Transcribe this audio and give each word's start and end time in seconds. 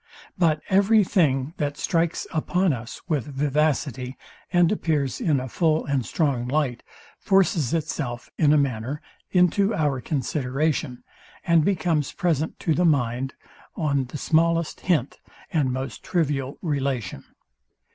But 0.35 0.63
every 0.67 1.03
thing, 1.03 1.53
that 1.57 1.77
strikes 1.77 2.25
upon 2.33 2.73
us 2.73 3.01
with 3.07 3.27
vivacity, 3.27 4.17
and 4.51 4.71
appears 4.71 5.21
in 5.21 5.39
a 5.39 5.47
full 5.47 5.85
and 5.85 6.03
strong 6.03 6.47
light, 6.47 6.81
forces 7.19 7.71
itself, 7.71 8.27
in 8.35 8.51
a 8.51 8.57
manner, 8.57 8.99
into 9.29 9.75
our 9.75 10.01
consideration, 10.01 11.03
and 11.45 11.63
becomes 11.63 12.13
present 12.13 12.57
to 12.61 12.73
the 12.73 12.83
mind 12.83 13.35
on 13.75 14.05
the 14.05 14.17
smallest 14.17 14.79
hint 14.79 15.19
and 15.53 15.71
most 15.71 16.01
trivial 16.01 16.57
relation. 16.63 17.23